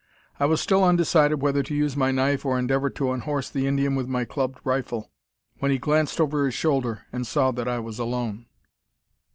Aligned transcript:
I 0.39 0.47
was 0.47 0.59
still 0.59 0.83
undecided 0.83 1.43
whether 1.43 1.61
to 1.61 1.75
use 1.75 1.95
my 1.95 2.09
knife 2.09 2.43
or 2.43 2.57
endeavour 2.57 2.89
to 2.89 3.11
unhorse 3.11 3.51
the 3.51 3.67
Indian 3.67 3.93
with 3.93 4.07
my 4.07 4.25
clubbed 4.25 4.59
rifle, 4.63 5.11
when 5.59 5.69
he 5.69 5.77
glanced 5.77 6.19
over 6.19 6.45
his 6.47 6.55
shoulder 6.55 7.03
and 7.13 7.27
saw 7.27 7.51
that 7.51 7.67
I 7.67 7.77
was 7.77 7.99
alone. 7.99 8.47